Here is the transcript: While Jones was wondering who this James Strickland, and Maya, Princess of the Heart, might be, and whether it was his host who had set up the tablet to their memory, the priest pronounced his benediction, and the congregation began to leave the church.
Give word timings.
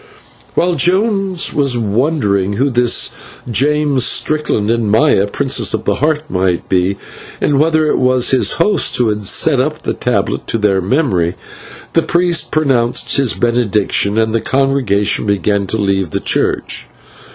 While 0.55 0.73
Jones 0.73 1.53
was 1.53 1.77
wondering 1.77 2.53
who 2.53 2.71
this 2.71 3.11
James 3.51 4.03
Strickland, 4.03 4.71
and 4.71 4.89
Maya, 4.91 5.27
Princess 5.27 5.75
of 5.75 5.85
the 5.85 5.93
Heart, 6.01 6.23
might 6.27 6.67
be, 6.67 6.97
and 7.39 7.59
whether 7.59 7.85
it 7.85 7.99
was 7.99 8.31
his 8.31 8.53
host 8.53 8.97
who 8.97 9.09
had 9.09 9.27
set 9.27 9.59
up 9.59 9.83
the 9.83 9.93
tablet 9.93 10.47
to 10.47 10.57
their 10.57 10.81
memory, 10.81 11.35
the 11.93 12.01
priest 12.01 12.49
pronounced 12.49 13.17
his 13.17 13.35
benediction, 13.35 14.17
and 14.17 14.33
the 14.33 14.41
congregation 14.41 15.27
began 15.27 15.67
to 15.67 15.77
leave 15.77 16.09
the 16.09 16.19
church. 16.19 16.87